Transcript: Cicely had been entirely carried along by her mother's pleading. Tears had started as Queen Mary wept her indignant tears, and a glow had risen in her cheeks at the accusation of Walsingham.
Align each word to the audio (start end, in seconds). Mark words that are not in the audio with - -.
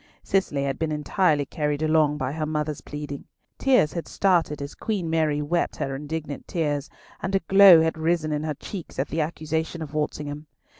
Cicely 0.23 0.63
had 0.63 0.79
been 0.79 0.91
entirely 0.91 1.45
carried 1.45 1.83
along 1.83 2.17
by 2.17 2.31
her 2.31 2.47
mother's 2.47 2.81
pleading. 2.81 3.25
Tears 3.59 3.93
had 3.93 4.07
started 4.07 4.59
as 4.59 4.73
Queen 4.73 5.11
Mary 5.11 5.43
wept 5.43 5.75
her 5.75 5.95
indignant 5.95 6.47
tears, 6.47 6.89
and 7.21 7.35
a 7.35 7.39
glow 7.41 7.83
had 7.83 7.99
risen 7.99 8.31
in 8.31 8.41
her 8.41 8.55
cheeks 8.55 8.97
at 8.97 9.09
the 9.09 9.21
accusation 9.21 9.79
of 9.79 9.93
Walsingham. 9.93 10.47